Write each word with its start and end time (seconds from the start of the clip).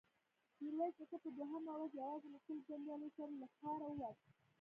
ميرويس 0.61 0.95
نيکه 0.99 1.17
په 1.23 1.29
دوهمه 1.37 1.71
ورځ 1.73 1.91
يواځې 2.01 2.27
له 2.33 2.39
سلو 2.45 2.65
جنګياليو 2.69 3.15
سره 3.17 3.33
له 3.41 3.47
ښاره 3.57 3.87
ووت. 3.91 4.19